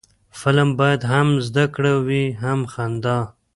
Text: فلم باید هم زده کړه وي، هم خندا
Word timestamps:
فلم 0.39 0.69
باید 0.79 1.01
هم 1.11 1.27
زده 1.47 1.65
کړه 1.75 1.93
وي، 2.05 2.25
هم 2.43 2.59
خندا 2.73 3.19